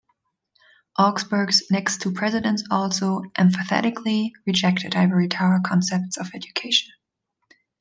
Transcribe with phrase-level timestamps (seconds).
[0.97, 6.89] Augsburg's next two presidents also emphatically rejected ivory tower concepts of education.